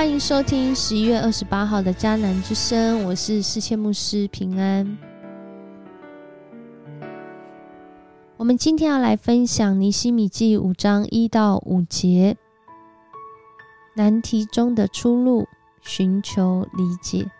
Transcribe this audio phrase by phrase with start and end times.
[0.00, 4.96] 欢迎收听十一月二十八号的迦南之声，我是世谦牧师平安。
[8.38, 12.38] 我们今天要来分享尼西米记五章一到五节，
[13.94, 15.46] 难题中的出路，
[15.82, 17.30] 寻求理解。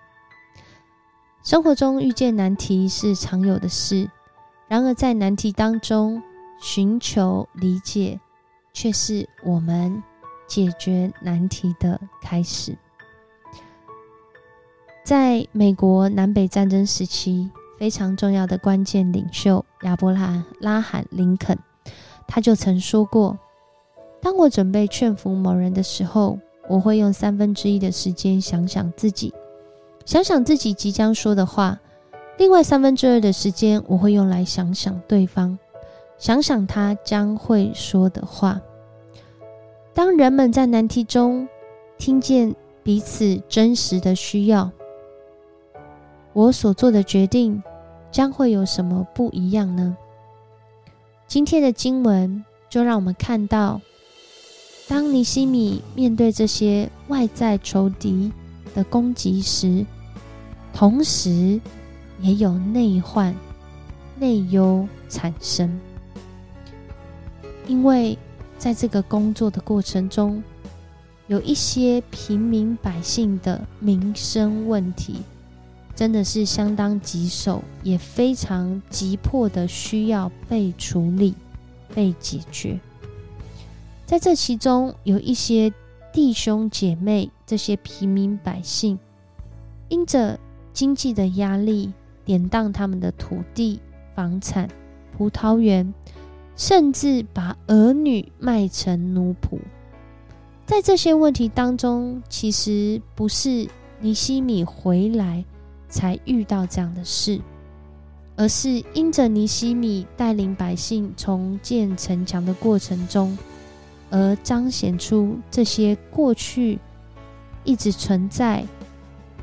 [1.42, 4.10] 生活中遇见难题是常有的事，
[4.68, 6.22] 然而在难题当中
[6.60, 8.20] 寻求理解，
[8.74, 10.02] 却是我们。
[10.50, 12.76] 解决难题的开始，
[15.04, 21.56] 在美国南北战争时期，非常重要的关键领袖亚伯拉拉罕林肯，
[22.26, 23.38] 他就曾说过
[24.20, 26.36] ：“当我准备劝服某人的时候，
[26.68, 29.32] 我会用三分之一的时间想想自己，
[30.04, 31.78] 想想自己即将说的话；
[32.38, 35.56] 另外三分之二的时间，我会用来想想对方，
[36.18, 38.60] 想想他将会说的话。”
[39.92, 41.48] 当人们在难题中
[41.98, 44.70] 听见彼此真实的需要，
[46.32, 47.60] 我所做的决定
[48.12, 49.96] 将会有什么不一样呢？
[51.26, 53.80] 今天的经文就让我们看到，
[54.88, 58.32] 当尼西米面对这些外在仇敌
[58.74, 59.84] 的攻击时，
[60.72, 61.60] 同时
[62.20, 63.34] 也有内患、
[64.18, 65.80] 内忧产生，
[67.66, 68.16] 因为。
[68.60, 70.42] 在这个工作的过程中，
[71.28, 75.22] 有一些平民百姓的民生问题，
[75.96, 81.34] 真的是相当棘手，也非常急迫的需要被处理、
[81.94, 82.78] 被解决。
[84.04, 85.72] 在这其中，有一些
[86.12, 88.98] 弟兄姐妹，这些平民百姓，
[89.88, 90.38] 因着
[90.74, 91.90] 经济的压力，
[92.26, 93.80] 典当他们的土地、
[94.14, 94.68] 房产、
[95.16, 95.94] 葡萄园。
[96.60, 99.58] 甚至把儿女卖成奴仆，
[100.66, 103.66] 在这些问题当中，其实不是
[103.98, 105.42] 尼西米回来
[105.88, 107.40] 才遇到这样的事，
[108.36, 113.38] 而是因着尼西米带领百姓重建城墙的过程中，
[114.10, 116.78] 而彰显出这些过去
[117.64, 118.62] 一直存在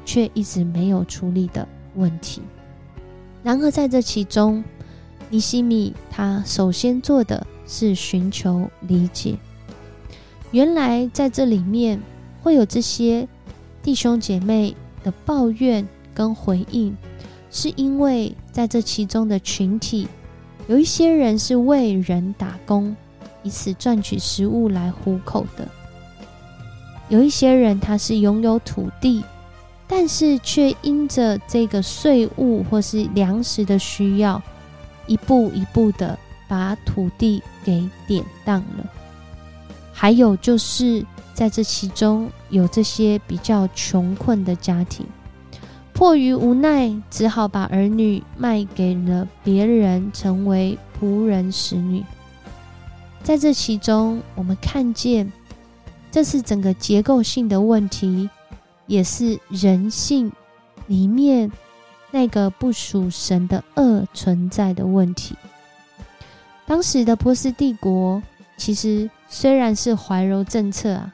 [0.06, 2.44] 却一直没有处理的问题。
[3.42, 4.64] 然而在这其中，
[5.30, 9.38] 尼西米他首先做的是寻求理解。
[10.52, 12.02] 原来在这里面
[12.42, 13.28] 会有这些
[13.84, 16.96] 弟兄姐妹的抱怨跟回应，
[17.52, 20.08] 是因为在这其中的群体，
[20.68, 22.96] 有一些人是为人打工，
[23.44, 25.66] 以此赚取食物来糊口的；
[27.10, 29.24] 有一些人他是拥有土地，
[29.88, 34.42] 但是却因着这个税务或是粮食的需要。
[35.08, 38.86] 一步一步的把土地给典当了，
[39.92, 45.06] 还有就是在这其中有这些比较穷困的家庭，
[45.94, 52.04] 迫于无奈，只好把儿女卖给了别人，成为仆人使女。
[53.24, 55.32] 在这其中，我们看见
[56.12, 58.30] 这是整个结构性的问题，
[58.86, 60.32] 也是人性
[60.88, 61.52] 里面。
[62.12, 65.36] 那个不属神的恶存在的问题。
[66.66, 68.22] 当时的波斯帝国
[68.58, 71.14] 其实虽然是怀柔政策啊，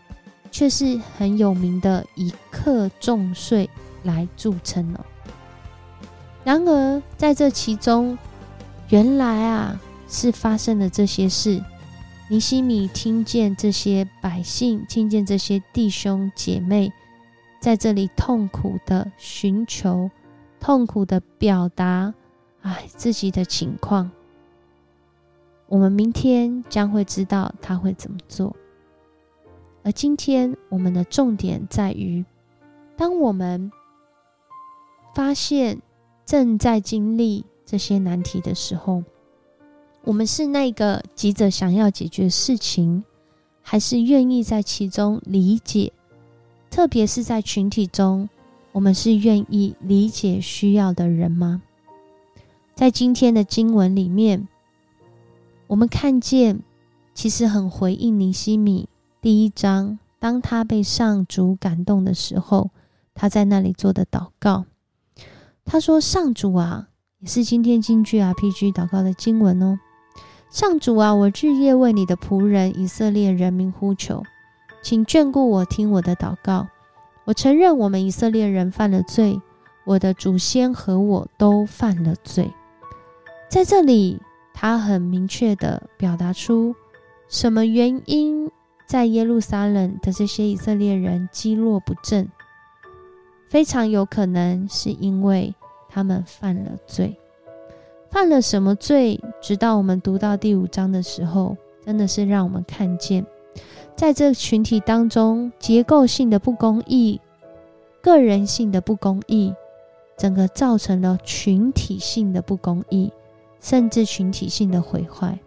[0.52, 3.70] 却是很有名的以克重税
[4.04, 5.06] 来著称了。
[6.44, 8.18] 然而在这其中，
[8.90, 9.80] 原来啊
[10.10, 11.64] 是发生了这些事。
[12.30, 16.92] 尼西米听见这些百姓，听见这些弟兄姐妹
[17.60, 20.10] 在这里痛苦的寻求。
[20.64, 22.14] 痛苦的表达，
[22.62, 24.10] 哎，自己的情况。
[25.68, 28.56] 我们明天将会知道他会怎么做。
[29.84, 32.24] 而今天我们的重点在于，
[32.96, 33.70] 当我们
[35.14, 35.82] 发现
[36.26, 39.04] 正在经历这些难题的时候，
[40.06, 43.04] 我们是那个急着想要解决事情，
[43.62, 45.92] 还是愿意在其中理解？
[46.70, 48.30] 特别是在群体中。
[48.74, 51.62] 我们是愿意理解需要的人吗？
[52.74, 54.48] 在今天的经文里面，
[55.68, 56.60] 我们看见
[57.14, 58.90] 其实很回应尼西米
[59.22, 62.72] 第一章，当他被上主感动的时候，
[63.14, 64.66] 他在那里做的祷告。
[65.64, 69.80] 他说：“上主啊，也是今天京剧 RPG 祷告的经文哦。
[70.50, 74.24] 上主啊，我日夜为你的仆人以色列人民呼求，
[74.82, 76.68] 请眷顾我，听我的祷告。”
[77.26, 79.40] 我承认，我们以色列人犯了罪，
[79.86, 82.52] 我的祖先和我都犯了罪。
[83.50, 84.22] 在这里，
[84.54, 86.76] 他很明确的表达出
[87.28, 88.52] 什么原因
[88.86, 92.28] 在耶路撒冷的这些以色列人积落不振，
[93.48, 95.56] 非常有可能是因为
[95.88, 97.18] 他们犯了罪。
[98.12, 99.20] 犯了什么罪？
[99.42, 101.56] 直到我们读到第五章的时候，
[101.86, 103.26] 真的是让我们看见，
[104.04, 107.22] 在这群体当中，结构性的不公义、
[108.02, 109.54] 个人性的不公义，
[110.18, 113.10] 整个造成了群体性的不公义，
[113.62, 115.40] 甚至群体性的毁坏。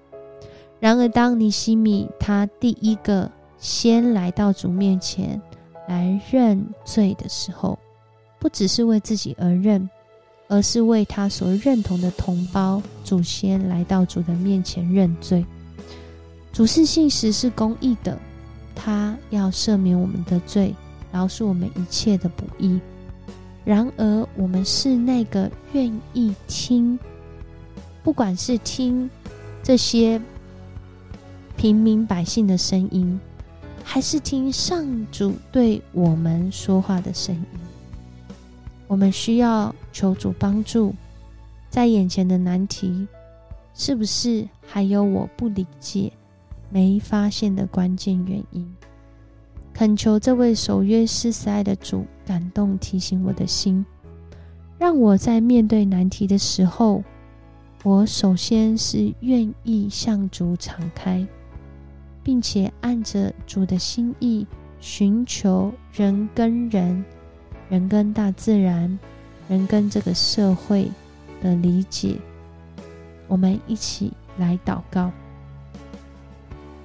[0.81, 5.38] 然而，当尼西米他第一个先来到主面前
[5.87, 7.79] 来认罪的时候，
[8.38, 9.87] 不只是为自己而认。
[10.49, 15.44] 而是为他所认同的同胞、祖先来到主的面前认罪。
[16.55, 18.19] 主是信实，是公义的，
[18.76, 20.73] 他要赦免我们的罪，
[21.11, 22.78] 饶恕我们一切的不义。
[23.64, 26.96] 然而，我们是那个愿意听，
[28.05, 29.11] 不管是听
[29.61, 30.23] 这些
[31.56, 33.19] 平民百姓的声音，
[33.82, 37.44] 还是听上主对我们说话的声音。
[38.87, 40.94] 我们需要求主帮助，
[41.69, 43.08] 在眼前的难题，
[43.75, 46.12] 是不是还有我不理解、
[46.68, 48.76] 没发现的关键原因？
[49.72, 53.84] 恳求这位守约施慈爱的主感动提醒我的心，
[54.78, 57.02] 让我在面对难题的时候，
[57.84, 61.26] 我首先是愿意向主敞开，
[62.22, 64.46] 并且按着主的心意
[64.80, 67.04] 寻求人跟人。
[67.69, 68.96] 人跟大自然，
[69.48, 70.88] 人跟这个社会
[71.42, 72.16] 的理解，
[73.26, 75.10] 我们一起来祷告。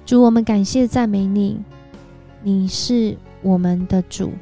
[0.04, 1.60] 主，我们感谢赞美你，
[2.42, 4.32] 你是我们的主，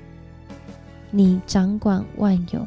[1.10, 2.66] 你掌管万有。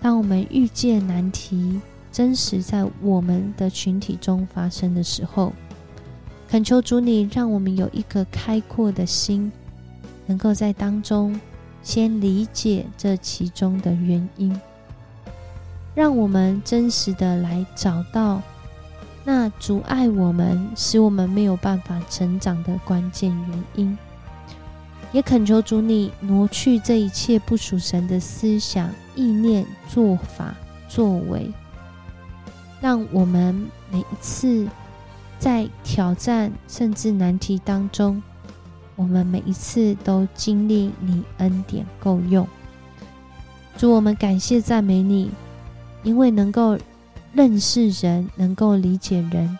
[0.00, 1.80] 当我们遇见难题，
[2.10, 5.52] 真实在我们的群体中发生的时候，
[6.48, 9.52] 恳求主你让我们有一颗开阔的心，
[10.26, 11.38] 能够在当中。
[11.82, 14.54] 先理解这其中的原因，
[15.94, 18.42] 让我们真实的来找到
[19.32, 23.96] 那阻碍我们、使我们没有办法成长的关键原因。
[25.12, 30.52] 也恳求主你挪去这一切不属神的思想、意念、做法、
[30.88, 31.48] 作为，
[32.80, 33.54] 让我们
[33.92, 34.66] 每一次
[35.38, 38.20] 在挑战甚至难题当中。
[38.96, 42.44] 我们每一次都经历你恩典够用，
[43.78, 45.30] 主我们感谢赞美你，
[46.02, 46.76] 因为能够
[47.32, 49.58] 认识人，能够理解人，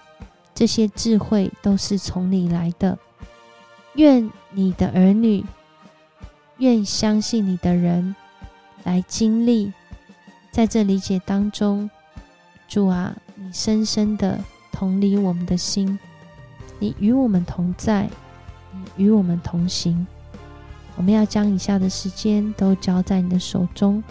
[0.55, 2.99] 这些智慧都是从你来的。
[3.95, 5.45] 愿你的儿女，
[6.59, 8.15] 愿相信你的人
[8.85, 9.73] 来经历，
[10.51, 11.89] 在这理解当中，
[12.69, 14.39] 主啊，你深深的
[14.73, 15.99] 同理我们的心，
[16.79, 18.09] 你与我们同在。
[18.97, 20.07] 与我们同行，
[20.97, 24.03] 我们要将以下的时间都交在你的手中，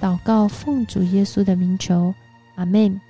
[0.00, 2.14] 祷告奉主耶稣的名求，
[2.54, 3.00] 阿门。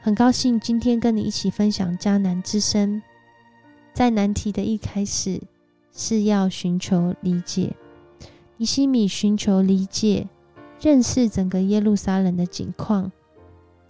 [0.00, 3.02] 很高兴今天跟你一起分享迦南之声。
[3.92, 5.40] 在难题的一开始，
[5.92, 7.74] 是要寻求理解。
[8.56, 10.28] 尼西米寻求理解，
[10.80, 13.10] 认识整个耶路撒冷的景况，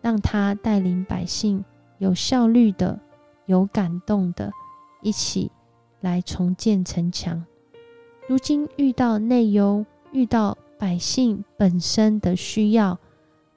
[0.01, 1.65] 让他带领百姓
[1.99, 2.99] 有效率的、
[3.47, 4.51] 有感动的，
[5.03, 5.51] 一起。
[6.01, 7.45] 来重建城墙。
[8.29, 12.97] 如今遇到内忧，遇到百姓本身的需要，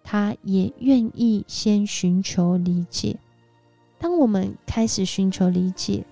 [0.03, 3.17] 他也愿意先寻求理解。
[3.99, 6.05] 当我们开始寻求理解，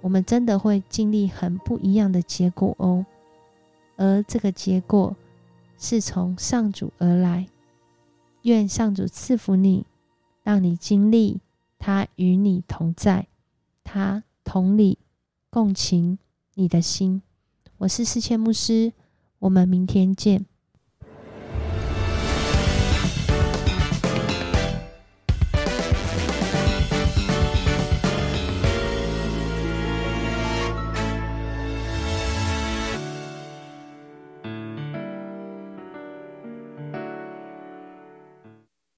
[0.00, 3.04] 我们真的会经历很不一样的结果哦。
[3.96, 5.16] 而这个结果
[5.76, 7.46] 是从上主而来。
[8.42, 9.84] 愿上主赐福你，
[10.42, 11.40] 让你经历
[11.78, 13.26] 他与你同在，
[13.84, 14.98] 他同理。
[15.50, 16.18] 共情
[16.56, 17.22] 你的心，
[17.78, 18.92] 我是世谦牧师，
[19.38, 20.44] 我们明天见。